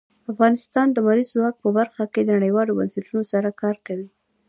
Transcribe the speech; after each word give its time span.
افغانستان 0.31 0.87
د 0.91 0.97
لمریز 0.97 1.29
ځواک 1.35 1.55
په 1.63 1.69
برخه 1.77 2.03
کې 2.13 2.29
نړیوالو 2.33 2.77
بنسټونو 2.79 3.21
سره 3.31 3.49
کار 3.61 3.75
کوي. 3.87 4.07